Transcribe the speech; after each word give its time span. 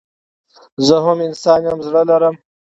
زه 0.87 0.95
هم 1.05 1.17
انسان 1.27 1.59
يم 1.69 1.79
زړه 1.87 2.01
لرم 2.09 2.35